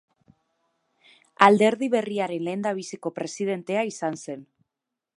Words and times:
Alderdi 1.49 1.91
berriaren 1.97 2.49
lehendabiziko 2.49 3.15
presidentea 3.21 3.89
izan 3.95 4.23
zen. 4.27 4.47